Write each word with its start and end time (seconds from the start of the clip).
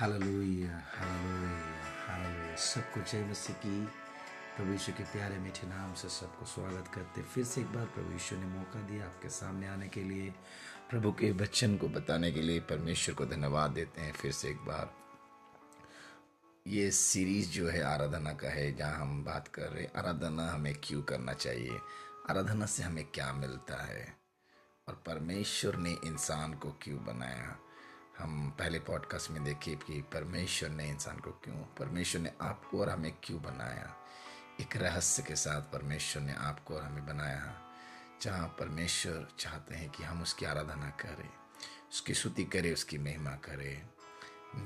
Hallelujah 0.00 0.82
hallelujah 0.96 2.06
hallelujah 2.06 2.56
सबको 2.56 3.00
जय 3.00 3.24
मसीह 3.24 3.56
की। 3.56 3.86
प्रभु 4.56 4.72
यीशु 4.72 4.92
के 4.92 5.02
प्यारे 5.02 5.38
मीठे 5.38 5.66
नाम 5.66 5.94
से 5.94 6.08
सबको 6.08 6.46
स्वागत 6.46 6.88
करते 6.94 7.22
फिर 7.22 7.44
से 7.44 7.60
एक 7.60 7.66
बार 7.66 7.86
प्रभु 7.86 8.12
यीशु 8.12 8.36
ने 8.36 8.46
मौका 8.46 8.82
दिया 8.82 9.06
आपके 9.06 9.28
सामने 9.28 9.68
आने 9.68 9.88
के 9.88 10.02
लिए। 10.02 10.34
प्रभु 10.90 11.12
के 11.12 11.32
वचन 11.32 11.76
को 11.76 11.88
बताने 11.88 12.32
के 12.32 12.42
लिए 12.42 12.60
परमेश्वर 12.60 13.14
को 13.14 13.26
धन्यवाद 13.26 13.70
देते 13.70 14.00
हैं। 14.00 14.12
फिर 14.12 14.32
से 14.32 14.48
एक 14.48 14.56
बार। 14.56 14.94
ये 16.66 16.90
सीरीज़ 16.90 17.50
जो 17.50 17.68
है 17.68 17.82
आराधना 17.82 18.32
का 18.32 18.48
है, 18.48 18.76
जहाँ 18.76 18.96
हम 18.96 19.24
बात 19.24 19.48
कर 19.48 19.62
रहे 19.62 19.82
हैं, 19.82 19.92
आराधना 19.96 20.50
हमें 20.50 20.76
क्यों 20.84 21.02
करना 21.02 21.32
चाहिए? 21.32 21.78
आराधना 22.30 22.66
से 22.66 22.82
हमें 22.82 23.04
क्या 23.04 23.32
मिलता 23.32 23.82
है? 23.82 24.16
और 24.88 25.02
परमेश्वर 25.06 25.76
ने 25.76 25.96
इंसान 26.04 26.54
को 26.54 26.76
क्यों 26.82 27.04
बनाया? 27.04 27.58
हम 28.20 28.50
पहले 28.58 28.78
पॉडकास्ट 28.78 29.30
में 29.30 29.44
देखे 29.44 29.74
कि 29.74 30.02
परमेश्वर 30.02 30.68
ने 30.68 30.88
इंसान 30.88 31.18
को 31.18 31.30
क्यों 31.30 31.54
परमेश्वर 31.54 32.20
ने 32.20 32.32
आपको 32.42 32.80
और 32.80 32.88
हमें 32.88 33.12
क्यों 33.22 33.42
बनाया? 33.42 33.96
एक 34.60 34.76
रहस्य 34.76 35.22
के 35.22 35.36
साथ 35.36 35.62
परमेश्वर 35.62 36.22
ने 36.22 36.32
आपको 36.32 36.74
और 36.74 36.82
हमें 36.82 37.06
बनाया, 37.06 37.60
जहाँ 38.22 38.48
परमेश्वर 38.48 39.28
चाहते 39.38 39.74
हैं 39.74 39.90
कि 39.90 40.02
हम 40.02 40.22
उसकी 40.22 40.46
आराधना 40.46 40.90
करें, 40.90 41.28
उसकी 41.90 42.14
स्तुति 42.14 42.44
करें, 42.44 42.72
उसकी 42.72 42.98
महिमा 42.98 43.30
करें। 43.30 43.88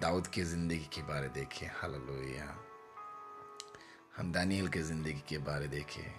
दाऊद 0.01 0.27
की 0.27 0.43
ज़िंदगी 0.43 0.89
के 0.95 1.03
बारे 1.03 1.29
देखें। 1.29 1.67
हालेलुया। 1.67 2.57
हम 4.17 4.33
दानियल 4.33 4.69
के 4.69 4.83
ज़िंदगी 4.83 5.25
के 5.29 5.39
बारे 5.39 5.69
देखें। 5.69 6.15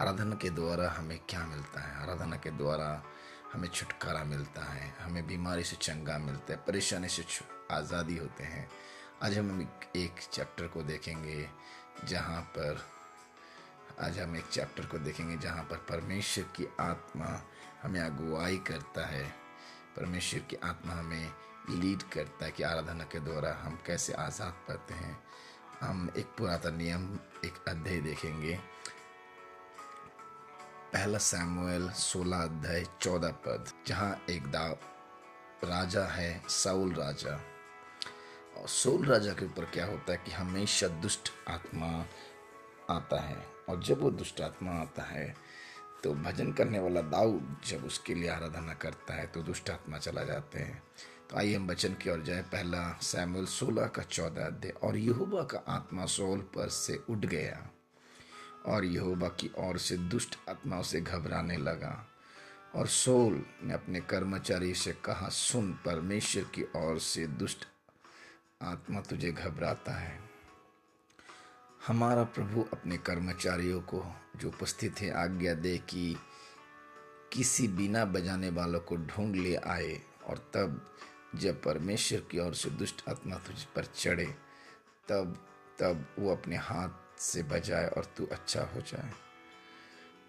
आराधना 0.00 0.36
के 0.36 0.50
द्वारा 0.50 0.90
हमें 0.90 1.18
क्या 1.28 1.46
मिलता 1.46 1.80
है? 1.80 2.02
आराधना 2.02 2.36
के 2.36 2.50
द्वारा 2.50 3.02
हमें 3.52 3.68
छुटकारा 3.68 4.22
मिलता 4.24 4.62
है, 4.64 4.88
हमें 5.00 5.26
बीमारी 5.26 5.64
से 5.64 5.76
चंगा 5.76 6.18
मिलता 6.18 6.52
है, 6.52 6.58
परेशानी 6.66 7.08
से 7.08 7.24
आज़ादी 7.70 8.16
होते 8.16 8.44
हैं। 8.44 8.68
आज 9.22 9.38
हम 9.38 9.60
एक 9.96 10.20
चैप्टर 10.32 10.66
को 10.66 10.82
देखेंगे 10.82 11.48
जहाँ 12.08 12.40
पर 12.56 12.80
आज 14.00 14.18
हम 14.18 14.36
एक 14.36 14.46
चैप्टर 14.48 14.86
को 14.86 14.98
देखेंगे 14.98 15.36
जहाँ 15.36 15.62
पर 15.62 15.76
परमेश्वर 15.88 16.44
की 16.56 16.66
आत्मा 16.80 17.26
हमें 17.82 18.00
अगुवाई 18.00 18.56
करता 18.66 19.06
है। 19.06 19.24
परमेश्वर 19.96 20.40
की 20.40 20.56
आत्मा 20.64 20.94
हमें 20.94 21.32
लीड 21.70 22.02
करता 22.12 22.44
है 22.44 22.50
कि 22.50 22.62
आराधना 22.62 23.04
के 23.04 23.20
द्वारा 23.20 23.52
हम 23.62 23.78
कैसे 23.86 24.12
आज़ाद 24.12 24.52
पाते 24.68 24.94
हैं। 24.94 25.16
हम 25.80 26.08
एक 26.16 26.26
पुरातन 26.38 26.74
नियम, 26.74 27.04
एक 27.44 27.64
अध्याय 27.68 28.00
देखेंगे। 28.00 28.58
पहला 30.92 31.18
सैमुएल 31.18 31.88
सोलह 31.90 32.36
अध्याय 32.36 32.84
चौदह 33.00 33.30
पद, 33.44 33.64
जहाँ 33.86 34.24
एक 34.30 34.46
दा, 34.46 34.66
राजा 35.64 36.04
है, 36.04 36.42
साउल 36.48 36.92
राजा। 36.94 37.36
और 38.56 38.68
सोल 38.68 39.06
राजा 39.06 39.32
के 39.32 39.44
ऊपर 39.44 39.64
क्या 39.64 39.86
होता 39.86 40.12
है 40.12 40.18
कि 40.18 40.30
हमेशा 40.30 40.88
दुष्ट 40.88 41.32
आत्मा 41.48 41.86
आता 42.90 43.20
है। 43.20 43.36
और 43.68 43.82
जब 43.82 44.02
वो 44.02 44.10
दुष्ट 44.10 44.40
आत्मा 44.40 44.72
आता 44.72 45.02
है 45.02 45.34
तो 46.04 46.14
भजन 46.14 46.52
करने 46.52 46.78
वाला 46.78 47.00
दाऊद 47.00 47.56
जब 47.66 47.84
उसके 47.84 48.14
लिए 48.14 48.28
आराधना 48.28 48.74
करता 48.74 49.14
है 49.14 49.26
तो 49.26 49.42
दुष्ट 49.42 49.70
आत्मा 49.70 49.98
चला 49.98 50.24
जाते 50.24 50.58
हैं। 50.58 50.82
तो 51.30 51.36
आइए 51.36 51.54
हम 51.56 51.70
वचन 51.70 51.94
की 51.94 52.10
ओर 52.10 52.22
जाए। 52.22 52.42
पहला 52.42 52.98
सैमुअल 53.02 53.46
सोलह 53.46 53.86
का 53.86 54.02
चौदह 54.02 54.46
अध्याय। 54.46 54.72
और 54.82 54.96
यहुबा 54.96 55.42
का 55.42 55.64
आत्मा 55.68 56.06
सोल 56.06 56.38
पर 56.54 56.68
से 56.68 57.02
उठ 57.10 57.18
गया। 57.18 57.68
और 58.66 58.84
यहोवा 58.84 59.28
की 59.28 59.50
ओर 59.58 59.78
से 59.78 59.96
दुष्ट 59.96 60.38
आत्माओं 60.48 60.82
से 60.82 61.00
घबराने 61.00 61.56
लगा। 61.56 62.08
और 62.74 62.86
सोल 62.86 63.44
ने 63.62 63.74
अपने 63.74 64.00
कर्मचारी 64.00 64.74
से 64.74 64.92
कहा, 64.92 65.28
सुन, 65.28 65.72
परमेश्वर 65.72 66.42
की 66.42 66.62
ओर 66.62 66.98
से 66.98 67.26
दुष्ट 67.26 67.68
आत्मा 68.62 69.00
तुझे 69.00 69.32
घबराता 69.32 69.92
है। 69.92 70.20
हमारा 71.86 72.24
प्रभु 72.24 72.62
अपने 72.72 72.98
कर्मचारियों 72.98 73.80
को, 73.80 74.04
जो 74.36 74.48
उपस्थित 74.48 75.00
है, 75.00 75.10
आज्ञा 75.10 75.54
दे 75.54 75.78
कि 75.78 76.16
किसी 77.32 77.68
बिना 77.68 78.04
बजाने 78.04 78.50
वालों 78.50 78.80
को 78.80 78.96
ढूंढ 78.96 79.36
ले 79.36 79.56
आए 79.56 80.02
और 80.26 80.38
तब 80.38 80.94
जब 81.34 81.62
परमेश्वर 81.62 82.20
की 82.20 82.38
ओर 82.38 82.54
से 82.54 82.70
दुष्ट 82.70 83.08
आत्मा 83.08 83.36
तुझ 83.36 83.62
पर 83.62 83.84
चढ़े, 83.84 84.34
तब 85.08 85.46
तब 85.80 86.16
वो 86.18 86.36
अपने 86.36 86.56
हाथ 86.56 86.88
से 87.22 87.42
बजाए 87.42 87.88
और 87.88 88.04
तू 88.04 88.26
अच्छा 88.26 88.62
हो 88.62 88.80
जाए। 88.80 89.12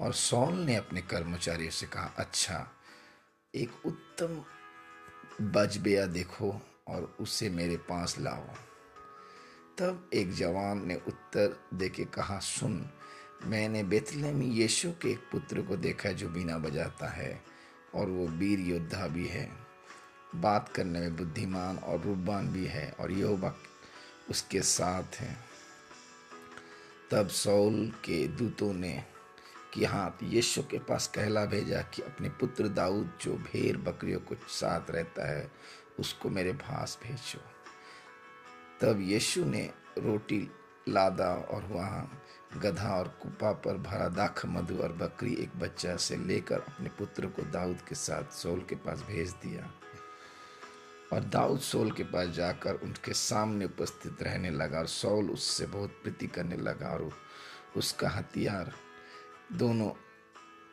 और 0.01 0.13
सौल 0.13 0.53
ने 0.53 0.75
अपने 0.75 1.01
कर्मचारियों 1.01 1.71
से 1.71 1.87
कहा 1.87 2.13
अच्छा 2.17 2.67
एक 3.55 3.85
उत्तम 3.85 4.43
बजबेया 5.41 6.05
देखो 6.05 6.61
और 6.87 7.17
उसे 7.19 7.49
मेरे 7.49 7.77
पास 7.77 8.19
लाओ। 8.19 8.55
तब 9.77 10.09
एक 10.13 10.33
जवान 10.33 10.87
ने 10.87 10.95
उत्तर 10.95 11.59
देके 11.73 12.05
कहा, 12.05 12.39
सुन, 12.39 12.89
मैंने 13.43 13.83
बेतले 13.83 14.31
में 14.31 14.47
यीशु 14.47 14.91
के 14.91 15.11
एक 15.11 15.19
पुत्र 15.31 15.61
को 15.61 15.75
देखा 15.75 16.09
है 16.09 16.15
जो 16.15 16.29
बिना 16.29 16.57
बजाता 16.57 17.07
है 17.07 17.43
और 17.95 18.09
वो 18.09 18.27
वीर 18.27 18.59
योद्धा 18.59 19.07
भी 19.07 19.27
है। 19.27 19.51
बात 20.35 20.69
करने 20.69 20.99
में 20.99 21.15
बुद्धिमान 21.15 21.77
और 21.77 22.01
रूपवान 22.01 22.47
भी 22.47 22.65
है 22.65 22.91
और 22.91 23.11
यह 23.11 23.53
उसके 24.29 24.61
साथ 24.61 25.15
है। 25.15 25.52
तब 27.13 27.27
सौल 27.27 27.91
के 28.05 28.27
दूतों 28.27 28.73
ने 28.73 29.03
कि 29.73 29.85
हाँ 29.85 30.17
यीशु 30.23 30.61
के 30.61 30.79
पास 30.79 31.07
कहला 31.07 31.45
भेजा 31.45 31.81
कि 31.81 32.01
अपने 32.01 32.29
पुत्र 32.29 32.67
दाऊद 32.67 33.13
जो 33.21 33.33
भेड़ 33.33 33.77
बकरियों 33.77 34.19
को 34.19 34.35
साथ 34.47 34.91
रहता 34.91 35.29
है, 35.31 35.51
उसको 35.99 36.29
मेरे 36.29 36.53
पास 36.53 36.99
भेजो। 37.03 37.39
तब 38.81 39.01
यीशु 39.01 39.45
ने 39.45 39.69
रोटी 39.97 40.51
लादा 40.89 41.35
और 41.35 41.63
वहाँ 41.63 42.21
गधा 42.57 42.95
और 42.95 43.07
कुपा 43.07 43.51
पर 43.51 43.77
भरा 43.77 44.07
दाख, 44.07 44.45
मधु 44.45 44.77
और 44.77 44.93
बकरी 44.93 45.33
एक 45.33 45.59
बच्चा 45.59 45.95
से 45.95 46.17
लेकर 46.17 46.59
अपने 46.59 46.89
पुत्र 46.89 47.27
को 47.27 47.41
दाऊद 47.41 47.77
के 47.89 47.95
साथ 47.95 48.33
सौल 48.33 48.59
के 48.69 48.75
पास 48.75 49.03
भेज 49.07 49.29
दिया। 49.29 49.71
और 51.13 51.23
दाऊद 51.23 51.59
सौल 51.59 51.91
के 51.91 52.03
पास 52.03 52.27
जाकर 52.27 52.75
उनके 52.75 53.13
सामने 53.13 53.65
उपस्थित 53.65 54.21
रहने 54.23 54.49
लगा 54.51 54.79
और 54.79 54.87
सौल 54.87 55.29
उससे 55.29 55.65
बहुत 55.65 55.89
प्रीति 56.03 56.27
करने 56.27 56.57
लगा 56.57 56.89
और 56.89 57.09
उसका 57.77 58.09
हथियार 58.09 58.73
दोनों 59.53 59.89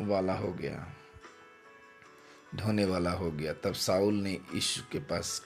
वाला 0.00 0.34
हो 0.34 0.52
गया, 0.52 0.86
ढोने 2.54 2.84
वाला 2.84 3.10
हो 3.12 3.30
गया। 3.30 3.52
तब 3.54 3.74
साउल 3.74 4.14
ने 4.14 4.38
ईश्वर 4.54 4.86
के 4.92 4.98
पास 4.98 5.42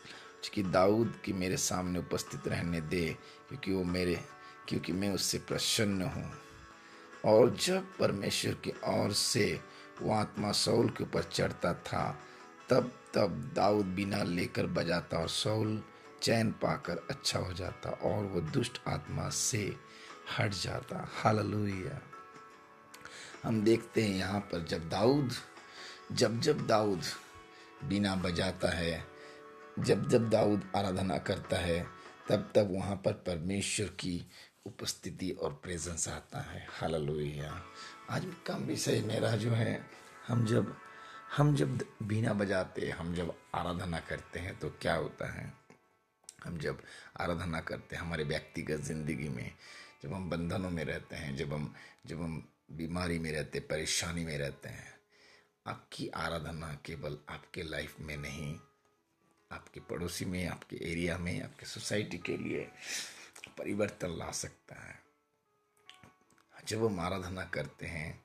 कि 0.55 0.63
दाऊद 0.63 1.15
की 1.25 1.33
मेरे 1.33 1.57
सामने 1.57 1.99
उपस्थित 1.99 2.49
रहने 2.49 2.81
दे, 2.81 3.07
क्योंकि 3.49 3.73
वो 3.73 3.85
मेरे, 3.85 4.15
क्योंकि 4.69 4.93
मैं 4.93 5.11
उससे 5.11 5.39
प्रसन्न 5.39 6.03
हूँ। 6.03 6.31
और 7.25 7.55
जब 7.57 7.87
परमेश्वर 7.99 8.55
की 8.65 8.73
ओर 8.87 9.13
से 9.13 9.61
वो 10.03 10.13
आत्मा 10.13 10.53
सौल 10.53 10.89
के 10.89 11.05
ऊपर 11.05 11.23
चढ़ता 11.23 11.75
था, 11.75 12.11
तब 12.71 12.93
तब 13.15 13.53
दाऊद 13.55 13.87
बिना 13.87 14.23
लेकर 14.23 14.67
बजाता 14.67 15.19
और 15.19 15.29
सौल 15.29 15.83
चैन 16.23 16.51
पाकर 16.51 17.07
अच्छा 17.11 17.39
हो 17.39 17.53
जाता 17.53 17.91
और 17.91 18.25
वो 18.25 18.41
दुष्ट 18.41 18.81
आत्मा 18.89 19.29
से 19.29 19.77
हट 20.39 20.51
जाता। 20.51 21.11
हालेलुया। 21.15 22.03
हम 23.45 23.65
देखते 23.65 24.03
हैं 24.03 24.17
यहाँ 24.17 24.41
पर 24.41 24.65
जब 24.65 24.89
दाऊद, 24.89 25.33
जब 26.13 26.41
जब 26.41 26.67
दाऊद 26.67 27.03
बिना 27.85 28.17
बजाता 28.17 28.69
है, 28.69 29.05
जब 29.79 30.09
जब 30.09 30.31
दाऊद 30.31 30.73
आराधना 30.77 31.19
करता 31.19 31.57
है, 31.57 31.87
तब 32.29 32.53
तब 32.55 32.69
वहाँ 32.71 32.97
पर 32.97 33.13
परमेश्वर 33.13 33.87
की 33.87 34.31
उपस्थिति 34.67 35.31
और 35.31 35.53
प्रेजेंस 35.53 36.09
आता 36.09 36.41
है। 36.41 36.67
हालेलुया। 36.71 37.63
आज 38.11 38.33
का 38.47 38.57
विषय 38.57 39.03
मेरा 39.07 39.31
जो 39.31 39.51
है, 39.51 39.91
हम 40.29 40.47
जब 40.47 40.77
हम 41.37 41.57
जब 41.57 41.81
बीना 42.03 42.33
बजाते 42.33 42.91
हम 42.91 43.15
जब 43.15 43.39
आराधना 43.55 44.01
करते 44.01 44.41
हैं 44.41 44.59
तो 44.59 44.71
क्या 44.71 44.95
होता 44.95 45.33
है? 45.33 45.53
हम 46.45 46.59
जब 46.59 46.83
आराधना 47.21 47.61
करते 47.61 47.97
हैं, 47.97 48.03
हमारे 48.03 48.25
व्यक्तिगत 48.25 48.81
ज़िंदगी 48.81 49.29
में, 49.29 49.55
जब 50.03 50.13
हम 50.13 50.31
बंधनों 50.31 50.71
में 50.71 50.85
रहते 50.85 51.17
हैं, 51.17 51.37
जब 51.37 51.53
हम 51.53 51.75
जब 52.07 52.23
हम 52.23 52.49
बीमारी 52.73 53.19
में 53.19 53.33
रहते, 53.33 53.61
परेशानी 53.61 54.25
में 54.25 54.39
रहते 54.39 54.69
हैं, 54.69 54.95
आपकी 55.67 56.09
आराधना 56.09 56.79
केवल 56.85 57.19
आपके 57.29 57.63
लाइफ 57.63 58.01
में 58.01 58.17
नहीं, 58.17 58.61
आपके 59.53 59.81
पड़ोसी 59.81 60.25
में, 60.25 60.49
आपके 60.49 60.77
एरिया 60.77 61.19
में, 61.19 61.43
आपके 61.43 61.67
सोसाइटी 61.67 62.19
के 62.19 62.37
लिए 62.37 62.71
परिवर्तन 63.59 64.19
ला 64.19 64.31
सकता 64.31 64.75
है। 64.75 65.03
जब 66.67 66.85
हम 66.85 67.01
आराधना 67.01 67.45
करते 67.45 67.87
हैं 67.87 68.24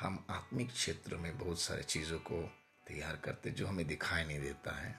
हम 0.00 0.24
आत्मिक 0.30 0.72
क्षेत्र 0.72 1.16
में 1.16 1.38
बहुत 1.38 1.60
सारे 1.60 1.82
चीज़ों 1.82 2.18
को 2.20 2.40
तैयार 2.86 3.16
करते 3.16 3.50
जो 3.50 3.66
हमें 3.66 3.86
दिखाई 3.86 4.24
नहीं 4.24 4.40
देता 4.40 4.76
है। 4.76 4.94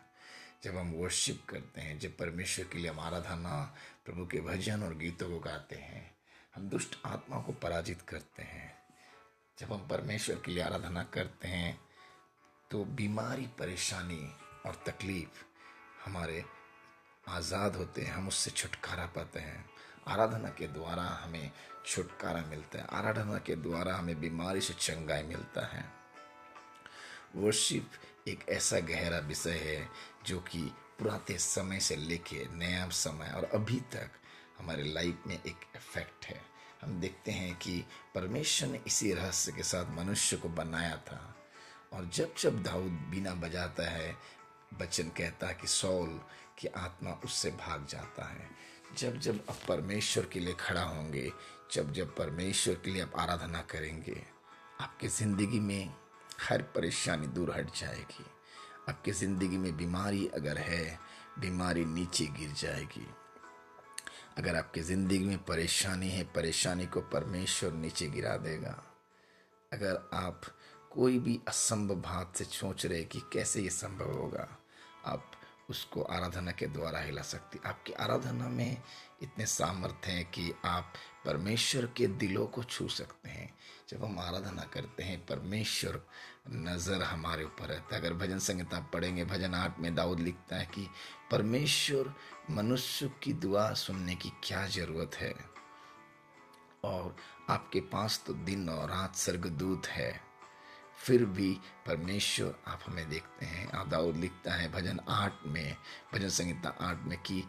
जब 0.63 0.77
हम 0.77 0.91
वर्शिप 0.93 1.45
करते 1.49 1.81
हैं, 1.81 1.97
जब 1.99 2.17
परमेश्वर 2.17 2.65
के 2.65 2.77
लिए 2.77 2.89
हम 2.91 2.99
आराधना, 2.99 3.75
प्रभु 4.05 4.25
के 4.25 4.41
भजन 4.41 4.83
और 4.83 4.95
गीतों 4.97 5.29
को 5.29 5.39
गाते 5.39 5.75
हैं, 5.75 6.11
हम 6.55 6.69
दुष्ट 6.69 6.97
आत्मा 7.05 7.39
को 7.41 7.53
पराजित 7.53 8.01
करते 8.01 8.43
हैं। 8.43 8.73
जब 9.57 9.71
हम 9.73 9.87
परमेश्वर 9.87 10.41
के 10.45 10.51
लिए 10.51 10.63
आराधना 10.63 11.03
करते 11.03 11.47
हैं 11.47 11.79
तो 12.71 12.83
बीमारी, 12.85 13.47
परेशानी 13.59 14.23
और 14.65 14.83
तकलीफ़ 14.87 15.43
हमारे 16.05 16.43
आज़ाद 17.27 17.75
होते 17.75 18.01
हैं, 18.01 18.13
हम 18.13 18.27
उससे 18.27 18.51
छुटकारा 18.51 19.05
पाते 19.05 19.39
हैं। 19.39 19.65
आराधना 20.09 20.49
के 20.49 20.67
द्वारा 20.67 21.03
हमें 21.03 21.51
छुटकारा 21.85 22.41
मिलता 22.41 22.79
है। 22.79 22.87
आराधना 22.91 23.37
के 23.37 23.55
द्वारा 23.55 23.95
हमें 23.95 24.21
बीमारी 24.21 24.61
से 24.61 24.73
चंगाई 24.73 25.23
मिलता 25.23 25.65
है। 25.67 25.85
वर्शिप 27.35 27.91
एक 28.27 28.49
ऐसा 28.49 28.79
गहरा 28.79 29.19
विषय 29.19 29.51
है 29.51 29.89
जो 30.25 30.39
कि 30.39 30.61
पुराने 30.99 31.37
समय 31.37 31.79
से 31.79 31.95
लेके 31.95 32.45
नया 32.55 32.89
समय 32.89 33.33
और 33.35 33.43
अभी 33.43 33.79
तक 33.79 34.11
हमारे 34.59 34.83
लाइफ 34.83 35.23
में 35.27 35.35
एक 35.35 35.57
इफ़ेक्ट 35.75 36.25
है। 36.25 36.41
हम 36.81 36.99
देखते 37.01 37.31
हैं 37.31 37.55
कि 37.55 37.85
परमेश्वर 38.15 38.69
ने 38.69 38.81
इसी 38.87 39.13
रहस्य 39.13 39.51
के 39.51 39.63
साथ 39.63 39.85
मनुष्य 39.89 40.37
को 40.37 40.49
बनाया 40.49 40.97
था 40.97 41.35
और 41.93 42.05
जब 42.05 42.35
जब 42.39 42.63
दाऊद 42.63 42.91
बिना 42.91 43.33
बजाता 43.33 43.83
है, 43.83 44.15
बच्चन 44.73 45.03
कहता 45.03 45.47
है 45.47 45.53
कि 45.53 45.67
सौल 45.67 46.21
की 46.59 46.67
आत्मा 46.67 47.11
उससे 47.25 47.51
भाग 47.51 47.85
जाता 47.85 48.29
है। 48.29 48.49
जब 48.97 49.19
जब 49.19 49.39
आप 49.49 49.57
परमेश्वर 49.67 50.25
के 50.25 50.39
लिए 50.39 50.53
खड़ा 50.53 50.83
होंगे, 50.83 51.31
जब 51.71 51.93
जब 51.93 52.15
परमेश्वर 52.15 52.75
के 52.75 52.91
लिए 52.91 53.01
आप 53.01 53.11
आराधना 53.15 53.61
करेंगे, 53.61 54.23
आपकी 54.81 55.07
ज़िंदगी 55.07 55.59
में 55.59 55.93
हर 56.41 56.61
परेशानी 56.61 57.27
दूर 57.27 57.51
हट 57.51 57.75
जाएगी। 57.75 58.25
आपकी 58.89 59.11
ज़िंदगी 59.11 59.57
में 59.57 59.77
बीमारी 59.77 60.27
अगर 60.27 60.57
है, 60.57 60.99
बीमारी 61.39 61.85
नीचे 61.85 62.25
गिर 62.25 62.51
जाएगी। 62.51 63.07
अगर 64.37 64.55
आपकी 64.55 64.81
ज़िंदगी 64.81 65.19
में 65.19 65.37
परेशानी 65.37 66.09
है, 66.09 66.23
परेशानी 66.23 66.85
को 66.85 67.01
परमेश्वर 67.01 67.73
नीचे 67.73 68.07
गिरा 68.07 68.37
देगा। 68.37 68.83
अगर 69.73 70.09
आप 70.13 70.41
कोई 70.91 71.19
भी 71.19 71.39
असंभव 71.47 71.95
बात 71.95 72.35
से 72.35 72.43
सोच 72.43 72.85
रहे 72.85 73.03
कि 73.03 73.21
कैसे 73.33 73.61
ये 73.61 73.69
संभव 73.69 74.11
होगा, 74.11 74.57
आप 75.05 75.31
उसको 75.69 76.01
आराधना 76.01 76.51
के 76.51 76.67
द्वारा 76.67 76.99
हिला 76.99 77.21
सकती। 77.21 77.59
आपकी 77.65 77.93
आराधना 77.93 78.47
में 78.47 78.81
इतने 79.21 79.45
सामर्थ्य 79.45 80.11
हैं 80.11 80.25
कि 80.25 80.53
आप 80.65 80.93
परमेश्वर 81.25 81.85
के 81.85 82.07
दिलों 82.07 82.47
को 82.47 82.63
छू 82.63 82.87
सकते 82.87 83.29
हैं। 83.29 83.57
जब 83.89 84.03
हम 84.05 84.19
आराधना 84.19 84.63
करते 84.63 85.03
हैं, 85.03 85.25
परमेश्वर 85.25 86.07
नज़र 86.49 87.03
हमारे 87.03 87.43
ऊपर 87.43 87.65
रहता 87.65 87.95
है। 87.95 88.01
अगर 88.01 88.13
भजन 88.13 88.39
संहिता 88.39 88.79
पढ़ेंगे, 88.79 89.25
भजन 89.25 89.53
आठ 89.53 89.79
में 89.79 89.95
दाऊद 89.95 90.19
लिखता 90.19 90.55
है 90.55 90.65
कि 90.65 90.87
परमेश्वर 91.31 92.13
मनुष्य 92.49 93.11
की 93.23 93.33
दुआ 93.33 93.73
सुनने 93.73 94.15
की 94.15 94.31
क्या 94.43 94.67
ज़रूरत 94.67 95.15
है? 95.15 95.35
और 96.83 97.15
आपके 97.49 97.79
पास 97.79 98.23
तो 98.27 98.33
दिन 98.33 98.69
और 98.69 98.89
रात 98.89 99.15
स्वर्गदूत 99.15 99.87
है। 99.87 100.28
फिर 100.99 101.25
भी 101.25 101.51
परमेश्वर 101.87 102.55
आप 102.67 102.79
हमें 102.85 103.09
देखते 103.09 103.45
हैं। 103.45 103.89
दाऊद 103.89 104.17
लिखता 104.17 104.53
है 104.53 104.71
भजन 104.71 104.99
आठ 105.09 105.45
में, 105.45 105.75
भजन 106.13 106.29
संहिता 106.29 106.69
आठ 106.81 107.03
में 107.03 107.17
कि 107.17 107.43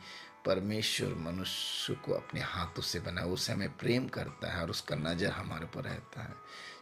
परमेश्वर 0.46 1.14
मनुष्य 1.14 1.94
को 1.94 2.12
अपने 2.12 2.40
हाथों 2.40 2.82
से 2.82 3.00
बना, 3.00 3.22
उसे 3.22 3.52
हमें 3.52 3.76
प्रेम 3.76 4.06
करता 4.08 4.52
है 4.52 4.62
और 4.62 4.70
उसका 4.70 4.96
नज़र 4.96 5.30
हमारे 5.30 5.64
ऊपर 5.64 5.82
रहता 5.82 6.22
है। 6.22 6.34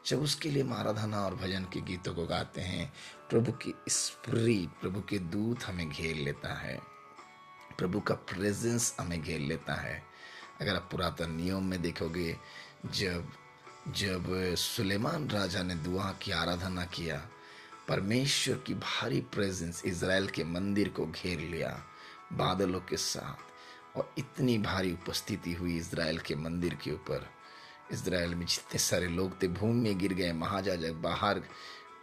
जब 0.07 0.23
उसके 0.23 0.51
लिए 0.51 0.69
आराधना 0.75 1.21
और 1.21 1.35
भजन 1.35 1.65
के 1.65 1.81
गीतों 1.81 2.15
को 2.15 2.27
गाते 2.27 2.61
हैं, 2.61 2.93
प्रभु 3.31 3.53
की 3.53 3.75
स्प्रीट 3.89 4.81
प्रभु 4.81 5.01
के 5.01 5.19
दूत 5.19 5.65
हमें 5.65 5.89
घेर 5.91 6.17
लेता 6.17 6.55
है। 6.55 6.79
प्रभु 7.79 8.01
का 8.01 8.15
प्रेजेंस 8.15 8.95
हमें 9.01 9.21
घेर 9.23 9.41
लेता 9.41 9.75
है। 9.75 10.03
अगर 10.61 10.77
आप 10.77 10.89
पुरातन 10.91 11.33
नियम 11.33 11.65
में 11.65 11.81
देखोगे, 11.83 12.37
जब 12.87 13.33
जब 13.89 14.55
सुलेमान 14.55 15.29
राजा 15.31 15.63
ने 15.63 15.75
दुआ 15.75 16.11
की, 16.23 16.31
आराधना 16.31 16.85
किया, 16.85 17.17
परमेश्वर 17.89 18.57
की 18.57 18.75
भारी 18.75 19.21
प्रेजेंस 19.21 19.83
इसराइल 19.85 20.27
के 20.27 20.45
मंदिर 20.45 20.89
को 20.89 21.07
घेर 21.07 21.41
लिया 21.41 21.71
बादलों 22.33 22.81
के 22.81 22.97
साथ 22.97 23.97
और 23.97 24.15
इतनी 24.19 24.59
भारी 24.59 24.93
उपस्थिति 24.93 25.53
हुई 25.53 25.77
इसराइल 25.79 26.19
के 26.19 26.35
मंदिर 26.35 26.75
के 26.75 26.93
ऊपर। 26.93 27.27
इसराइल 27.93 28.35
में 28.35 28.47
जितने 28.47 28.79
सारे 28.79 29.09
लोग 29.09 29.43
थे, 29.43 29.49
भूमि 29.49 29.81
में 29.81 29.99
गिर 29.99 30.13
गए 30.13 30.33
महाजाजक 30.33 30.93
बाहर 30.93 31.43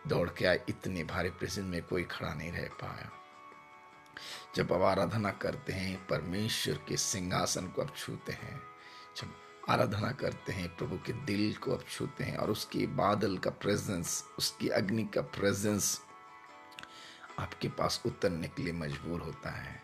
दौड़ 0.08 0.30
के 0.30 0.46
आए, 0.46 0.64
इतने 0.70 1.04
भारी 1.04 1.30
प्रेजेंस 1.30 1.68
में 1.68 1.82
कोई 1.82 2.04
खड़ा 2.04 2.34
नहीं 2.34 2.52
रह 2.52 2.68
पाया। 2.82 3.12
जब 4.56 4.72
अब 4.72 4.84
आराधना 4.84 5.32
करते 5.32 5.74
हैं, 5.74 6.08
परमेश्वर 6.08 6.80
के 6.88 6.98
सिंहासन 6.98 7.68
को 7.68 7.82
अब 7.82 7.94
छूते 7.98 8.34
हैं, 8.34 8.62
जब 9.18 9.45
आराधना 9.70 10.12
करते 10.12 10.54
हैं, 10.54 10.68
प्रभु 10.78 10.98
के 10.98 11.14
दिल 11.26 11.54
को 11.54 11.72
अब 11.72 11.84
छूते 11.90 12.24
हैं 12.24 12.38
और 12.38 12.52
उसके 12.52 12.86
बादल 12.88 13.38
का 13.38 13.50
प्रेजेंस 13.50 14.24
उसकी 14.38 14.68
अग्नि 14.70 15.04
का 15.04 15.22
प्रेजेंस 15.22 16.00
आपके 17.40 17.68
पास 17.70 18.02
उतरने 18.06 18.48
के 18.48 18.64
लिए 18.64 18.74
मजबूर 18.74 19.22
होता 19.22 19.50
है। 19.50 19.82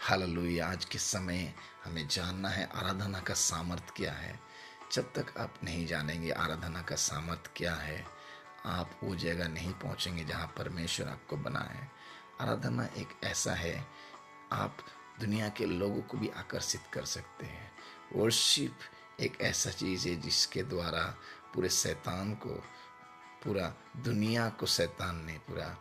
हालेलुया 0.00 0.66
आज 0.68 0.84
के 0.84 0.98
समय 0.98 1.52
हमें 1.84 2.08
जानना 2.08 2.48
है 2.48 2.68
आराधना 2.74 3.20
का 3.20 3.34
सामर्थ 3.34 3.94
क्या 3.96 4.12
है। 4.12 4.38
जब 4.92 5.12
तक 5.12 5.32
आप 5.38 5.54
नहीं 5.64 5.86
जानेंगे 5.86 6.30
आराधना 6.30 6.82
का 6.82 6.96
सामर्थ 6.96 7.50
क्या 7.56 7.74
है, 7.74 8.04
आप 8.66 8.98
वो 9.02 9.14
जगह 9.14 9.48
नहीं 9.48 9.72
पहुँचेंगे 9.72 10.24
जहाँ 10.24 10.46
परमेश्वर 10.58 11.08
आपको 11.08 11.36
बनाए 11.36 11.88
आराधना 12.40 12.88
एक 12.96 13.08
ऐसा 13.24 13.54
है, 13.54 13.86
आप 14.52 14.76
दुनिया 15.20 15.48
के 15.48 15.66
लोगों 15.66 16.02
को 16.02 16.18
भी 16.18 16.28
आकर्षित 16.28 16.82
कर 16.92 17.04
सकते 17.04 17.46
हैं। 17.46 17.70
वर्शिप 18.14 18.78
एक 19.20 19.40
ऐसा 19.40 19.70
चीज़ 19.70 20.08
है 20.08 20.16
जिसके 20.16 20.62
द्वारा 20.62 21.16
पूरे 21.54 21.68
शैतान 21.68 22.34
को, 22.34 22.50
पूरा 23.44 23.74
दुनिया 23.96 24.48
को 24.48 24.66
शैतान 24.66 25.24
ने 25.24 25.38
पूरा 25.38 25.78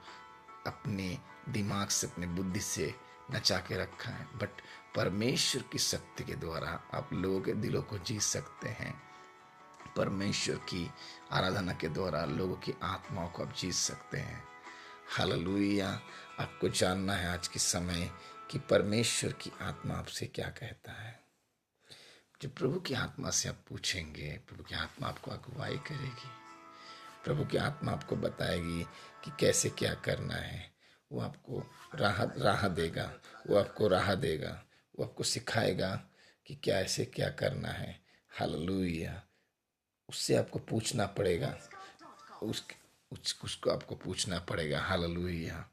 अपने 0.67 1.19
दिमाग 1.49 1.87
से, 1.87 2.07
अपने 2.07 2.27
बुद्धि 2.27 2.59
से 2.59 2.95
नचा 3.31 3.57
के 3.57 3.77
रखा 3.77 4.11
है। 4.11 4.25
बट 4.25 4.49
परमेश्वर 4.95 5.61
की 5.61 5.77
शक्ति 5.77 6.23
के 6.23 6.35
द्वारा 6.35 6.83
आप 6.93 7.09
लोगों 7.13 7.41
के 7.41 7.53
दिलों 7.53 7.83
को 7.83 7.97
जीत 7.97 8.21
सकते 8.21 8.69
हैं। 8.69 9.03
परमेश्वर 9.97 10.55
की 10.55 10.91
आराधना 11.31 11.73
के 11.73 11.89
द्वारा 11.89 12.25
लोगों 12.25 12.55
की 12.55 12.73
आत्माओं 12.83 13.27
को 13.27 13.45
आप 13.45 13.55
जीत 13.55 13.73
सकते 13.73 14.17
हैं। 14.17 14.43
हालेलुया। 15.09 16.01
आपको 16.39 16.69
जानना 16.69 17.13
है 17.13 17.29
आज 17.29 17.47
के 17.47 17.59
समय 17.59 18.11
कि 18.51 18.59
परमेश्वर 18.59 19.31
की 19.31 19.51
आत्मा 19.61 19.93
आपसे 19.93 20.25
क्या 20.25 20.49
कहता 20.49 20.91
है। 20.91 21.24
जब 22.41 22.55
प्रभु 22.55 22.79
की 22.79 22.93
आत्मा 22.93 23.29
से 23.29 23.49
आप 23.49 23.57
पूछेंगे, 23.67 24.39
प्रभु 24.47 24.63
की 24.63 24.75
आत्मा 24.75 25.07
आपको 25.07 25.31
अगुवाई 25.31 25.77
करेगी। 25.77 26.29
प्रभु 27.23 27.45
की 27.45 27.57
आत्मा 27.57 27.91
आपको 27.91 28.15
बताएगी 28.15 28.83
कि 29.23 29.31
कैसे 29.39 29.69
क्या 29.69 29.93
करना 29.93 30.33
है। 30.33 30.75
वो 31.11 31.21
आपको 31.21 31.71
राह 31.95 32.23
राह 32.23 32.67
देगा, 32.67 33.13
वो 33.47 33.57
आपको 33.57 33.87
राह 33.87 34.15
देगा, 34.15 34.63
वो 34.99 35.05
आपको 35.05 35.23
सिखाएगा 35.23 36.03
कि 36.45 36.55
क्या 36.55 36.79
ऐसे 36.79 37.05
क्या 37.05 37.29
करना 37.29 37.69
है। 37.69 38.01
हालेलुया। 38.39 39.23
उससे 40.09 40.35
आपको 40.35 40.59
पूछना 40.59 41.05
पड़ेगा। 41.05 41.57
उस, 42.43 42.65
उसको 43.43 43.71
आपको 43.71 43.95
पूछना 43.95 44.39
पड़ेगा। 44.39 44.81
हालेलुया। 44.81 45.69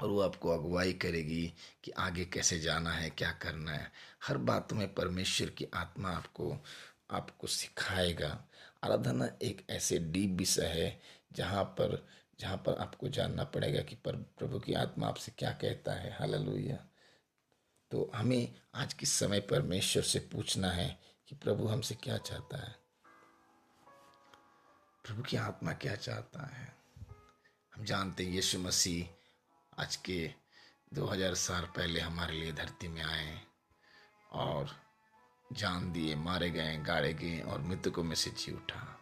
और 0.00 0.08
वो 0.08 0.20
आपको 0.20 0.50
अगुवाई 0.50 0.92
करेगी 0.92 1.54
कि 1.84 1.90
आगे 1.90 2.24
कैसे 2.24 2.60
जाना 2.60 2.90
है, 2.90 3.10
क्या 3.10 3.32
करना 3.32 3.72
है। 3.72 3.92
हर 4.24 4.36
बात 4.36 4.72
में 4.72 4.94
परमेश्वर 4.94 5.50
की 5.50 5.66
आत्मा 5.74 6.10
आपको 6.10 6.64
आपको 7.10 7.46
सिखाएगा। 7.46 8.44
आराधना 8.84 9.28
एक 9.42 9.66
ऐसे 9.70 9.98
डीप 9.98 10.30
विषय 10.30 10.66
है 10.66 11.00
जहाँ 11.32 11.64
पर 11.64 12.08
जहाँ 12.40 12.56
पर 12.56 12.74
आपको 12.74 13.08
जानना 13.08 13.44
पड़ेगा 13.44 13.82
कि 13.82 13.94
पर 13.94 14.16
प्रभु 14.16 14.60
की 14.60 14.74
आत्मा 14.74 15.06
आपसे 15.06 15.32
क्या 15.38 15.52
कहता 15.52 15.92
है। 15.92 16.16
हालेलुया। 16.18 16.86
तो 17.90 18.12
हमें 18.14 18.54
आज 18.74 18.94
के 18.94 19.06
समय 19.06 19.40
परमेश्वर 19.40 20.02
से 20.02 20.18
पूछना 20.18 20.70
है 20.70 21.00
कि 21.28 21.34
प्रभु 21.34 21.66
हमसे 21.66 21.94
क्या 21.94 22.18
चाहता 22.18 22.56
है? 22.56 22.76
प्रभु 25.04 25.22
की 25.22 25.36
आत्मा 25.36 25.72
क्या 25.72 25.96
चाहता 25.96 26.46
है? 26.46 26.76
हम 27.74 27.84
जानते 27.84 28.24
हैं 28.24 28.32
यीशु 28.32 28.58
मसीह 28.58 29.15
आज 29.78 29.96
के 29.96 30.30
2000 30.94 31.34
साल 31.34 31.62
पहले 31.62 32.00
हमारे 32.00 32.34
लिए 32.34 32.52
धरती 32.52 32.88
में 32.88 33.02
आए 33.02 33.40
और 34.32 34.70
जान 35.52 35.92
दिए, 35.92 36.16
मारे 36.16 36.50
गए 36.50 36.76
गाड़े 36.76 37.12
गए 37.12 37.40
और 37.40 37.60
मृतकों 37.60 38.04
में 38.04 38.14
से 38.14 38.30
जी 38.30 38.52
उठा। 38.52 39.00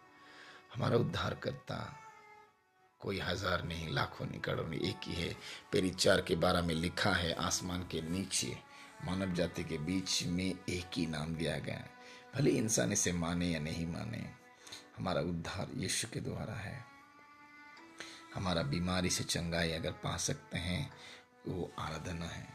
हमारा 0.75 0.97
उद्धार 0.97 1.35
करता 1.35 1.97
कोई 3.00 3.19
हज़ार 3.19 3.64
नहीं, 3.64 3.88
लाखों 3.88 4.26
नहीं, 4.26 4.40
करोड़ 4.40 4.69
नहीं, 4.69 4.81
एक 4.81 4.97
ही 5.04 5.14
है। 5.14 5.37
पेरी 5.73 5.90
चार 5.90 6.21
के 6.21 6.37
बारह 6.37 6.62
में 6.62 6.75
लिखा 6.75 7.12
है, 7.12 7.33
आसमान 7.33 7.83
के 7.83 8.00
नीचे, 8.00 8.59
मानव 9.04 9.35
जाति 9.35 9.64
के 9.64 9.78
बीच 9.78 10.23
में 10.23 10.54
एक 10.69 10.90
ही 10.97 11.07
नाम 11.07 11.35
दिया 11.35 11.59
गया 11.59 11.76
है। 11.76 11.90
भले 12.35 12.50
इंसान 12.50 12.93
इसे 12.93 13.12
माने 13.12 13.47
या 13.47 13.61
नहीं 13.61 13.87
माने, 13.87 14.31
हमारा 14.97 15.21
उद्धार 15.21 15.69
यीशु 15.75 16.09
के 16.12 16.21
द्वारा 16.21 16.54
है। 16.54 16.93
हमारा 18.34 18.62
बीमारी 18.62 19.10
से 19.10 19.24
चंगाई 19.24 19.70
अगर 19.70 19.92
पा 19.92 20.16
सकते 20.16 20.58
हैं 20.58 20.94
वो 21.48 21.72
आराधना 21.78 22.26
है। 22.26 22.48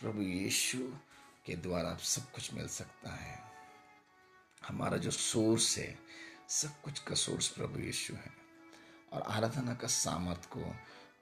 प्रभु 0.00 0.22
यीशु 0.22 0.78
के 1.46 1.56
द्वारा 1.56 1.96
सब 1.96 2.32
कुछ 2.32 2.54
मिल 2.54 2.68
सकता 2.68 3.10
है। 3.10 3.42
हमारा 4.68 4.96
जो 4.96 5.10
सोर्स 5.10 5.78
है, 5.78 5.98
सब 6.48 6.80
कुछ 6.80 6.98
का 6.98 7.14
सोर्स 7.14 7.48
प्रभु 7.48 7.78
यीशु 7.78 8.14
है। 8.14 8.32
और 9.12 9.22
आराधना 9.22 9.74
का 9.74 9.86
सामर्थ 9.86 10.44
को 10.44 10.76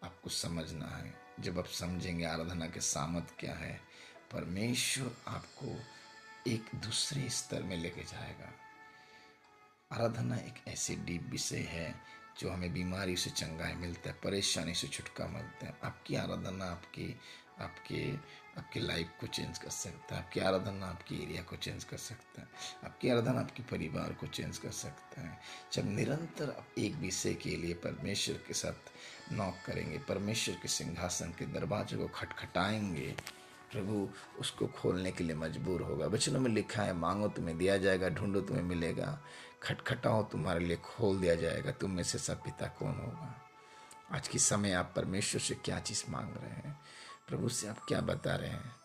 आपको 0.04 0.30
समझना 0.30 0.86
है। 0.86 1.14
जब 1.40 1.58
आप 1.58 1.66
समझेंगे 1.66 2.24
आराधना 2.24 2.66
के 2.66 2.80
सामर्थ 2.80 3.38
क्या 3.38 3.54
है, 3.54 3.80
परमेश्वर 4.32 5.16
आपको 5.28 5.80
एक 6.50 6.64
दूसरे 6.74 7.28
स्तर 7.28 7.62
में 7.62 7.76
लेके 7.76 8.02
जाएगा। 8.02 8.52
आराधना 9.92 10.36
एक 10.36 10.68
ऐसी 10.68 10.96
डीप 10.96 11.22
विषय 11.22 11.58
है 11.58 12.21
जो 12.38 12.50
हमें 12.50 12.72
बीमारी 12.72 13.16
से 13.16 13.30
चंगाई 13.30 13.72
मिलता 13.72 14.10
है, 14.10 14.16
परेशानी 14.24 14.74
से 14.74 14.88
छुटका 14.88 15.26
मिलता 15.26 15.66
है, 15.66 15.76
आपकी 15.84 16.14
आराधना 16.14 16.64
आपकी, 16.64 17.20
आपके 17.60 18.12
आपके 18.58 18.80
लाइफ 18.80 19.10
को 19.20 19.26
चेंज 19.26 19.58
कर 19.58 19.70
सकता 19.70 20.16
है, 20.16 20.22
आपकी 20.22 20.40
आराधना 20.40 20.86
आपकी 20.86 21.22
एरिया 21.22 21.42
को 21.42 21.56
चेंज 21.56 21.84
कर 21.84 21.96
सकता 21.96 22.40
है, 22.42 22.48
आपकी 22.84 23.08
आराधना 23.08 23.40
आपके 23.40 23.62
परिवार 23.62 24.12
को 24.12 24.26
चेंज 24.26 24.58
कर 24.58 24.70
सकता 24.70 25.20
है। 25.20 25.38
जब 25.72 25.96
निरंतर 25.96 26.50
आप 26.50 26.66
एक 26.78 26.94
विषय 26.94 27.34
के 27.34 27.56
लिए 27.56 27.74
परमेश्वर 27.74 28.36
के 28.36 28.54
साथ 28.54 28.92
नॉक 29.32 29.54
करेंगे, 29.66 29.98
परमेश्वर 29.98 30.54
के 30.54 30.68
सिंहासन 30.68 31.30
के 31.38 31.46
दरवाजे 31.46 31.96
को 31.96 32.08
खटखटाएँगे, 32.08 33.14
प्रभु 33.72 34.08
उसको 34.38 34.66
खोलने 34.66 35.12
के 35.12 35.24
लिए 35.24 35.36
मजबूर 35.36 35.82
होगा। 35.82 36.06
वचनों 36.06 36.40
में 36.40 36.50
लिखा 36.50 36.82
है, 36.82 36.92
मांगो 36.92 37.28
तुम्हें, 37.28 37.58
दिया 37.58 37.76
जाएगा, 37.78 38.08
ढूंढो 38.08 38.40
तुम्हें 38.40 38.64
मिलेगा। 38.64 39.22
खटखटाओ, 39.62 40.22
तुम्हारे 40.22 40.60
लिए 40.60 40.76
खोल 40.76 41.20
दिया 41.20 41.34
जाएगा। 41.34 41.70
तुम 41.70 41.90
में 41.90 42.02
से 42.02 42.18
सब 42.18 42.42
पिता 42.42 42.66
कौन 42.66 42.94
होगा? 42.94 43.50
आज 44.12 44.28
के 44.28 44.38
समय 44.38 44.72
आप 44.72 44.92
परमेश्वर 44.96 45.40
से 45.40 45.54
क्या 45.54 45.80
चीज़ 45.80 46.04
मांग 46.08 46.36
रहे 46.36 46.50
हैं? 46.50 46.80
प्रभु 47.28 47.48
से 47.48 47.68
आप 47.68 47.78
क्या 47.88 48.00
बता 48.00 48.36
रहे 48.36 48.50
हैं? 48.50 48.76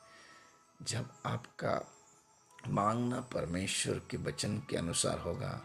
जब 0.81 1.09
आपका 1.25 1.93
मांगना 2.67 3.19
परमेश्वर 3.19 4.01
के 4.09 4.17
वचन 4.17 4.59
के 4.59 4.77
अनुसार 4.77 5.19
होगा, 5.19 5.61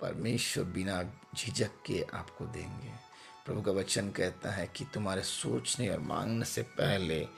परमेश्वर 0.00 0.64
बिना 0.64 1.02
झिझक 1.36 1.70
के 1.86 2.06
आपको 2.14 2.46
देंगे। 2.46 2.92
प्रभु 3.46 3.62
का 3.62 3.72
वचन 3.72 4.10
कहता 4.10 4.50
है 4.50 4.66
कि 4.66 4.84
तुम्हारे 4.84 5.22
सोचने 5.22 5.88
और 5.88 6.00
मांगने 6.00 6.44
से 6.44 6.62
पहले 6.62 7.28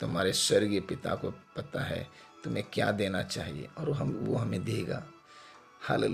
तुम्हारे 0.00 0.32
स्वर्गीय 0.32 0.80
पिता 0.80 1.14
को 1.14 1.30
पता 1.30 1.84
है 1.84 2.08
तुम्हें 2.44 2.64
क्या 2.72 2.92
देना 2.92 3.22
चाहिए 3.22 3.68
और 3.78 3.90
हम 3.90 4.10
वो 4.10 4.36
हमें 4.36 4.64
देगा। 4.64 5.06
हाल 5.80 6.04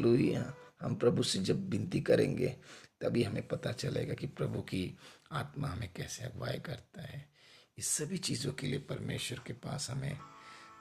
हम 0.81 0.95
प्रभु 0.95 1.23
से 1.23 1.39
जब 1.39 1.69
विनती 1.69 2.01
करेंगे, 2.01 2.57
तभी 3.01 3.23
हमें 3.23 3.49
पता 3.49 3.73
चलेगा 3.73 4.15
कि 4.15 4.27
प्रभु 4.27 4.61
की 4.61 4.99
आत्मा 5.33 5.69
हमें 5.69 5.93
कैसे 5.93 6.25
अगुवाई 6.25 6.59
करता 6.59 7.03
है। 7.03 7.31
इस 7.79 7.89
सभी 7.89 8.19
चीज़ों 8.19 8.53
के 8.53 8.67
लिए 8.67 8.79
परमेश्वर 8.79 9.39
के 9.47 9.53
पास 9.53 9.91
हमें 9.91 10.19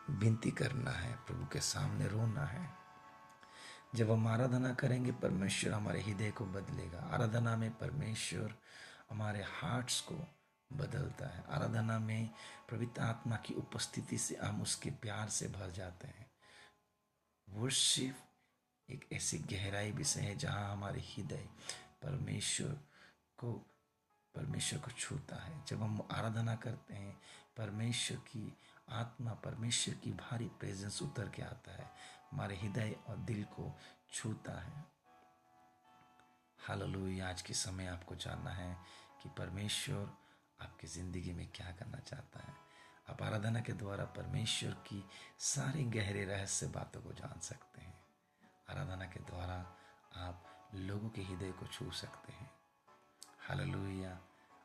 विनती 0.10 0.52
करना 0.52 0.92
है, 0.92 1.16
प्रभु 1.16 1.46
के 1.46 1.60
सामने 1.60 2.08
रोना 2.08 2.46
है। 2.46 2.70
जब 3.96 4.12
हम 4.12 4.28
आराधना 4.28 4.74
करेंगे, 4.74 5.12
परमेश्वर 5.12 5.72
हमारे 5.72 6.02
हृदय 6.02 6.32
को 6.32 6.46
बदलेगा। 6.46 7.00
आराधना 7.00 7.58
में 7.58 7.78
परमेश्वर 7.78 8.56
हमारे 9.10 9.44
हार्ट्स 9.44 10.02
को 10.02 10.16
बदलता 10.74 11.28
है। 11.28 11.44
आराधना 11.50 12.00
में 12.00 12.30
पवित्र 12.72 13.02
आत्मा 13.02 13.36
की 13.36 13.54
उपस्थिति 13.54 14.18
से 14.18 14.36
हम 14.36 14.62
उसके 14.62 14.90
प्यार 14.90 15.30
से 15.30 15.48
भर 15.48 15.72
जाते 15.72 16.08
हैं। 16.08 16.32
वर्शिप 17.50 18.18
एक 18.90 19.06
ऐसी 19.14 19.38
गहराई 19.38 19.92
विषय 19.92 20.22
है 20.22 20.36
जहाँ 20.38 20.72
हमारे 20.72 21.02
हृदय 21.02 21.48
परमेश्वर 22.04 22.78
को 23.38 23.54
परमेश्वर 24.36 24.80
को 24.80 24.92
छूता 24.92 25.36
है। 25.44 25.66
जब 25.68 25.82
हम 25.82 26.08
आराधना 26.12 26.56
करते 26.56 26.94
हैं, 26.94 27.18
परमेश्वर 27.58 28.18
की 28.18 28.58
आत्मा, 28.90 29.34
परमेश्वर 29.34 29.96
की 29.96 30.12
भारी 30.12 30.46
प्रेजेंस 30.46 31.02
उतर 31.02 31.30
के 31.30 31.42
आता 31.42 31.72
है, 31.72 31.92
हमारे 32.32 32.56
हृदय 32.56 32.96
और 33.08 33.18
दिल 33.18 33.44
को 33.44 33.78
छूता 34.14 34.62
है। 34.62 34.86
हालेलुया, 36.60 37.30
आज 37.30 37.42
के 37.42 37.54
समय 37.54 37.88
आपको 37.88 38.16
जानना 38.16 38.52
है 38.52 38.78
कि 39.24 39.30
परमेश्वर 39.30 40.18
आपकी 40.62 40.88
ज़िंदगी 40.88 41.34
में 41.34 41.48
क्या 41.56 41.72
करना 41.72 42.00
चाहता 42.00 42.40
है। 42.40 42.54
आप 43.10 43.22
आराधना 43.24 43.60
के 43.60 43.74
द्वारा 43.74 44.06
परमेश्वर 44.06 44.72
की 44.72 45.04
सारी 45.40 45.84
गहरे 45.84 46.26
रहस्य 46.26 46.68
बातों 46.68 47.02
को 47.02 47.14
जान 47.14 47.40
सकते 47.40 47.82
हैं। 47.82 47.95
आराधना 48.70 49.06
के 49.06 49.20
द्वारा 49.20 49.76
आप 50.16 50.70
लोगों 50.76 51.10
के 51.10 51.24
हृदय 51.24 51.52
को 51.52 51.68
छू 51.68 51.92
सकते 51.92 52.34
हैं। 52.34 52.52
हालेलुया। 53.40 54.20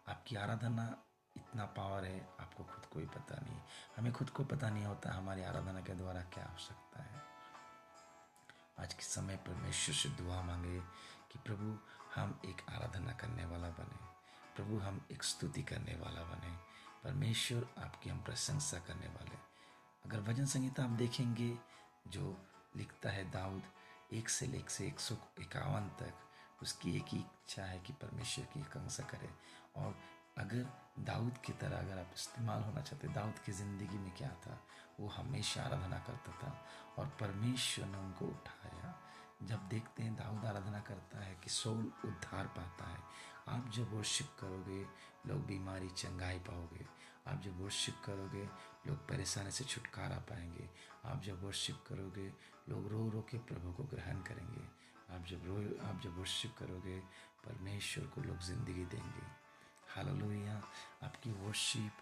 आपकी 0.09 0.37
आराधना 0.37 1.03
इतना 1.37 1.65
पावर 1.65 2.05
है, 2.05 2.29
आपको 2.41 2.65
खुद 2.65 2.87
को 2.87 3.01
ही 3.01 3.07
पता 3.07 3.41
नहीं 3.41 3.61
हमें 3.97 4.13
खुद 4.13 4.31
को 4.31 4.45
पता 4.45 4.71
नहीं 4.71 4.85
होता 4.85 5.13
हमारी 5.13 5.43
आराधना 5.43 5.81
के 5.81 5.95
द्वारा 5.95 6.21
क्या 6.21 6.47
हो 6.47 6.59
सकता 6.59 7.03
है। 7.03 7.23
आज 8.79 8.95
के 8.95 9.03
समय 9.03 9.37
परमेश्वर 9.37 9.95
से 9.95 10.09
दुआ 10.09 10.43
मांगे 10.43 10.81
कि 11.33 11.39
प्रभु, 11.39 11.79
हम 12.15 12.41
एक 12.45 12.71
आराधना 12.71 13.13
करने 13.13 13.45
वाला 13.45 13.69
बने। 13.69 14.07
प्रभु, 14.57 14.79
हम 14.79 15.07
एक 15.11 15.23
स्तुति 15.23 15.63
करने 15.63 15.95
वाला 15.95 16.23
बने। 16.23 16.57
परमेश्वर 17.05 17.85
आपकी 17.85 18.11
हम 18.11 18.23
प्रशंसा 18.23 18.79
करने 18.79 19.07
वाले। 19.07 19.37
अगर 20.05 20.21
भजन 20.21 20.47
संगीता 20.47 20.83
आप 20.83 20.91
देखेंगे, 20.91 21.59
जो 22.09 22.47
लिखता 22.77 23.11
है 23.11 23.31
दाऊद 23.31 23.63
एक 24.13 24.29
से 24.29 24.47
लेख 24.47 24.71
से 24.71 24.87
एक 24.87 25.01
सौ 25.01 25.15
इक्यावन 25.41 25.89
तक 25.89 26.15
उसकी 26.63 26.97
एक 26.97 27.05
ही 27.09 27.19
इच्छा 27.19 27.63
है 27.63 27.81
कि 27.81 27.93
परमेश्वर 27.93 28.45
की 28.45 28.63
कंसा 28.63 29.03
करे। 29.03 29.31
और 29.77 30.01
अगर 30.39 30.67
दाऊद 30.99 31.39
की 31.39 31.53
तरह 31.53 31.79
अगर 31.79 31.99
आप 31.99 32.11
इस्तेमाल 32.15 32.63
होना 32.63 32.81
चाहते, 32.81 33.09
दाऊद 33.09 33.39
की 33.39 33.53
ज़िंदगी 33.53 33.99
में 33.99 34.15
क्या 34.15 34.29
था? 34.29 34.61
वो 35.01 35.09
हमेशा 35.09 35.63
आराधना 35.63 35.99
करता 35.99 36.33
था 36.33 36.67
और 36.99 37.07
परमेश्वर 37.07 37.87
ने 37.87 37.99
उनको 37.99 38.27
उठाया। 38.27 39.01
जब 39.43 39.69
देखते 39.69 40.03
हैं 40.03 40.15
दाऊद 40.15 40.45
आराधना 40.45 40.81
करता 40.81 41.19
है 41.19 41.35
कि 41.35 41.51
सोल 41.51 41.93
उद्धार 42.05 42.47
पाता 42.47 42.87
है, 42.87 42.99
आप 43.49 43.71
जब 43.71 43.95
वर्शिप 43.95 44.27
करोगे, 44.41 44.87
लोग 45.27 45.47
बीमारी, 45.47 45.89
चंगाई 45.89 46.39
पाओगे 46.39 46.87
आप 47.27 47.43
जब 47.43 47.63
वर्शिप 47.63 47.95
करोगे, 48.05 48.45
लोग 48.87 49.09
परेशानी 49.09 49.51
से 49.51 49.65
छुटकारा 49.65 50.17
पाएँगे। 50.17 50.71
आप 51.05 51.23
जब 51.23 51.45
वर्शिप 51.45 51.85
करोगे, 51.89 52.33
लोग 52.69 52.89
रो 52.89 53.11
रो 53.11 53.21
के 53.21 53.39
प्रभु 53.39 53.73
को 53.73 53.83
ग्रहण 53.83 54.23
करेंगे। 54.23 54.81
आप 55.15 55.27
जब 55.27 55.43
रो, 55.47 55.89
आप 55.89 56.01
जब 56.01 56.19
वर्शिप 56.19 56.57
करोगे, 56.59 57.01
परमेश्वर 57.45 58.05
को 58.05 58.21
लोग 58.21 58.41
ज़िंदगी 58.41 58.85
देंगे। 58.85 59.51
हालेलुया 59.89 60.63
आपकी 61.03 61.31
वर्शिप 61.31 61.93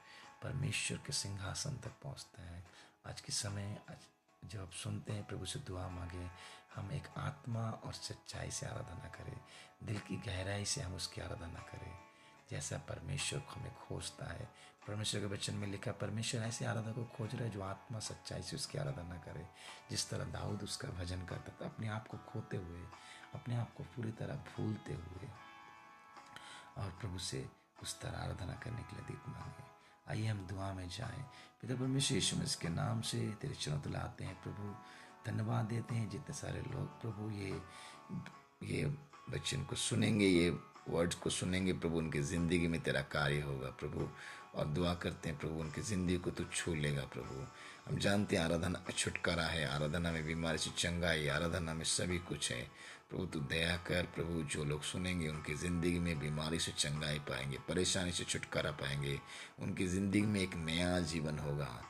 परमेश्वर 0.42 0.98
के 0.98 1.12
सिंहासन 1.12 1.76
तक 1.76 1.92
पहुँचता 2.02 2.42
है। 2.42 2.64
आज 3.06 3.20
के 3.20 3.32
समय, 3.32 3.82
आज 3.90 3.96
जब 4.44 4.60
आप 4.60 4.70
सुनते 4.70 5.12
हैं, 5.12 5.26
प्रभु 5.26 5.46
से 5.46 5.58
दुआ 5.58 5.88
मांगे, 5.88 6.30
हम 6.74 6.92
एक 6.92 7.08
आत्मा 7.16 7.70
और 7.70 7.92
सच्चाई 7.92 8.50
से 8.50 8.66
आराधना 8.66 9.08
करें। 9.08 9.40
दिल 9.82 9.98
की 9.98 10.16
गहराई 10.16 10.64
से 10.64 10.80
हम 10.80 10.94
उसकी 10.94 11.20
आराधना 11.20 11.60
करें। 11.60 12.07
जैसा 12.50 12.78
परमेश्वर 12.78 13.40
को 13.40 13.60
हमें 13.60 13.74
खोजता 13.74 14.32
है। 14.32 14.48
परमेश्वर 14.88 15.20
के 15.20 15.26
वचन 15.26 15.54
में 15.54 15.66
लिखा 15.66 15.92
परमेश्वर 15.92 16.42
ऐसे 16.42 16.64
आराधना 16.64 16.92
को 16.92 17.04
खोज 17.04 17.34
रहे 17.34 17.50
जो 17.50 17.62
आत्मा 17.62 17.98
सच्चाई 17.98 18.42
से 18.42 18.56
उसकी 18.56 18.78
आराधना 18.78 19.16
करे। 19.16 19.48
जिस 19.90 20.10
तरह 20.10 20.24
दाऊद 20.24 20.62
उसका 20.62 20.88
भजन 20.88 21.26
करता 21.26 21.52
था, 21.52 21.70
अपने 21.70 21.88
आप 21.88 22.06
को 22.06 22.18
खोते 22.18 22.56
हुए, 22.56 22.84
अपने 23.34 23.56
आप 23.56 23.74
को 23.74 23.84
पूरी 23.84 24.12
तरह 24.12 24.34
भूलते 24.34 24.92
हुए 24.92 25.28
और 26.78 26.90
प्रभु 26.90 27.18
से 27.18 27.48
उस 27.82 28.00
तरह 28.00 28.18
आराधना 28.18 28.54
करने 28.54 28.82
के 28.82 28.96
लिए 28.96 29.04
दीप 29.04 29.22
मांगे। 29.28 29.64
आइए 30.10 30.26
हम 30.26 30.46
दुआ 30.46 30.72
में 30.72 30.88
जाएँ। 30.88 31.22
पिता 31.60 31.74
परमेश्वर 31.74 32.14
यीशु 32.14 32.36
में 32.36 32.44
इसके 32.44 32.68
नाम 32.68 33.00
से 33.00 33.32
तेरे 33.32 33.54
चरणों 33.54 33.80
तलाते 33.80 34.24
हैं, 34.24 34.42
प्रभु। 34.42 34.74
धन्यवाद 35.30 35.64
देते 35.64 35.94
हैं 35.94 36.10
जितने 36.10 36.34
सारे 36.34 36.60
लोग, 36.60 37.00
प्रभु, 37.00 37.30
ये 37.30 37.62
ये 38.62 38.86
बच्चन 39.30 39.64
को 39.64 39.76
सुनेंगे, 39.76 40.26
ये 40.26 40.50
वर्ड्स 40.88 41.16
को 41.16 41.30
सुनेंगे, 41.30 41.72
प्रभु 41.72 41.98
उनकी 41.98 42.20
ज़िंदगी 42.20 42.68
में 42.68 42.80
तेरा 42.80 43.00
कार्य 43.00 43.40
होगा, 43.40 43.68
प्रभु। 43.68 44.08
और 44.54 44.66
दुआ 44.66 44.94
करते 44.94 45.28
हैं, 45.28 45.38
प्रभु, 45.38 45.60
उनकी 45.60 45.80
ज़िंदगी 45.80 46.16
को 46.16 46.30
तो 46.30 46.44
छू 46.44 46.74
लेगा, 46.74 47.02
प्रभु। 47.02 47.46
हम 47.88 47.98
जानते 47.98 48.36
हैं 48.36 48.44
आराधना 48.44 48.82
छुटकारा 48.96 49.44
है, 49.44 49.66
आराधना 49.68 50.12
में 50.12 50.26
बीमारी 50.26 50.58
से 50.58 50.70
चंगाई, 50.76 51.26
आराधना 51.26 51.74
में 51.74 51.84
सभी 51.84 52.18
कुछ 52.18 52.52
है। 52.52 52.62
प्रभु, 53.10 53.26
तू 53.26 53.40
दया 53.40 53.76
कर, 53.76 54.02
प्रभु, 54.14 54.42
जो 54.42 54.64
लोग 54.64 54.82
सुनेंगे, 54.82 55.28
उनकी 55.28 55.54
ज़िंदगी 55.54 55.98
में 55.98 56.18
बीमारी 56.18 56.58
से 56.58 56.72
चंगाई 56.72 57.18
पाएँगे, 57.18 57.58
परेशानी 57.68 58.12
से 58.12 58.24
छुटकारा 58.24 58.70
पाएँगे। 58.70 59.18
उनकी 59.62 59.86
ज़िंदगी 59.86 60.22
में 60.22 60.40
एक 60.40 60.54
नया 60.56 60.98
जीवन 61.00 61.38
होगा। 61.38 61.84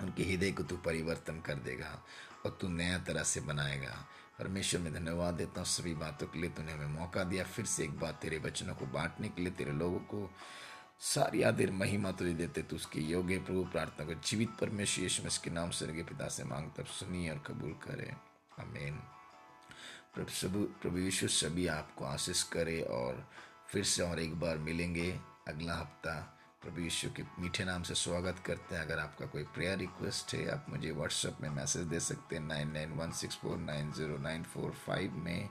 उनके 0.00 0.22
हृदय 0.22 0.50
को 0.50 0.62
तू 0.62 0.76
परिवर्तन 0.76 1.40
कर 1.40 1.54
देगा 1.54 2.02
और 2.44 2.58
तू 2.60 2.68
नया 2.68 2.98
तरह 2.98 3.22
से 3.22 3.40
बनाएगा। 3.40 4.06
परमेश्वर, 4.38 4.80
में 4.80 4.92
धन्यवाद 4.94 5.34
देता 5.34 5.60
हूँ 5.60 5.66
सभी 5.66 5.94
बातों 5.94 6.26
के 6.26 6.40
लिए 6.40 6.50
तूने 6.50 6.72
हमें 6.72 6.98
मौका 6.98 7.24
दिया। 7.24 7.44
फिर 7.44 7.64
से 7.64 7.84
एक 7.84 7.98
बार 8.00 8.18
तेरे 8.22 8.38
वचनों 8.38 8.74
को 8.74 8.86
बांटने 8.86 9.28
के 9.28 9.42
लिए, 9.42 9.52
तेरे 9.52 9.72
लोगों 9.72 9.98
को 10.10 10.30
सारी 11.00 11.42
आदिर, 11.42 11.70
महिमा 11.72 12.10
तुझे 12.12 12.32
देते 12.34 12.62
तो 12.62 12.76
उसके 12.76 13.00
योग्य 13.00 13.38
प्रभु। 13.38 13.64
प्रार्थना 13.72 14.06
को 14.06 14.14
जीवित 14.20 14.50
परमेश्वर 14.60 15.04
यीशु 15.04 15.22
के 15.44 15.50
नाम 15.50 15.70
स्वर्गीय 15.70 16.04
पिता 16.04 16.28
से 16.28 16.44
मांग 16.44 16.70
तब 16.76 16.86
सुनिए 16.88 17.30
और 17.30 17.38
कबूल 17.46 17.72
करे। 17.84 18.12
अमेन 18.58 18.98
प्रभु 20.14 20.64
प्रभु 20.82 20.98
यीशु, 20.98 21.28
सभी 21.28 21.66
आपको 21.66 22.04
आशीष 22.04 22.42
करे 22.42 22.80
और 22.90 23.26
फिर 23.68 23.84
से 23.84 24.02
और 24.02 24.18
एक 24.20 24.34
बार 24.40 24.58
मिलेंगे 24.58 25.10
अगला 25.48 25.74
हफ़्ता। 25.74 26.14
प्रभु 26.62 26.80
यीशु 26.80 27.08
के 27.10 27.22
मीठे 27.40 27.64
नाम 27.64 27.82
से 27.82 27.94
स्वागत 27.94 28.38
करते 28.46 28.74
हैं। 28.74 28.82
अगर 28.82 28.98
आपका 28.98 29.26
कोई 29.26 29.42
प्रेयर 29.54 29.78
रिक्वेस्ट 29.78 30.34
है, 30.34 30.46
आप 30.50 30.66
मुझे 30.70 30.90
व्हाट्सएप 30.90 31.40
में 31.42 31.48
मैसेज 31.50 31.86
दे 31.86 32.00
सकते 32.00 32.36
हैं। 32.36 32.42
Nine 32.42 32.70
nine 32.72 32.92
one 32.98 33.10
six 33.12 33.36
four 33.36 33.56
nine 33.58 33.90
zero 33.92 34.18
nine 34.18 34.42
four 34.52 34.70
five 34.86 35.14
में 35.24 35.48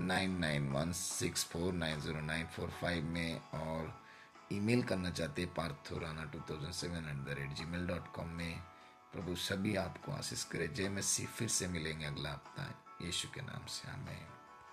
nine 0.00 0.38
nine 0.40 0.68
one 0.72 0.92
six 0.92 1.44
four 1.44 1.72
nine 1.74 2.00
zero 2.00 2.20
nine 2.20 2.46
four 2.46 2.70
five 2.80 3.04
में, 3.06 3.40
और 3.54 3.92
ईमेल 4.52 4.82
करना 4.82 5.10
चाहते 5.10 5.42
हैं 5.42 5.52
Partho 5.54 5.98
Rana 5.98 6.24
two 6.24 6.40
thousand 6.50 6.72
seven 6.74 7.08
at 7.10 7.24
the 7.26 7.38
rate 7.38 7.52
gmail 7.66 7.86
dot 7.86 8.12
com 8.14 8.28
में। 8.38 8.58
प्रभु 9.12 9.34
सभी 9.42 9.76
आपको 9.76 10.12
आशीष 10.12 10.44
करे। 10.44 10.68
जय 10.68 10.88
मसीह, 10.88 11.26
फिर 11.28 11.48
से 11.48 11.68
मिलेंगे 11.68 12.06
अगला 12.06 12.32
हफ़्ता। 12.32 12.72
यीशु 13.02 13.28
के 13.34 13.40
नाम 13.42 13.66
से 13.68 13.90
हमें 13.90 14.35